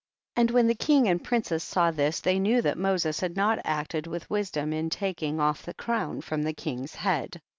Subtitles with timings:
[0.35, 0.41] 30.
[0.41, 4.07] And when the king and princes saw this, they knew that Moses had not acted
[4.07, 7.39] with wisdom in taking off" the crown from the king's head.